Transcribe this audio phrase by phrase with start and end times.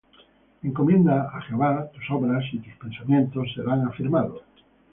[0.67, 4.41] Encomienda á Jehová tus obras, Y tus pensamientos serán afirmados.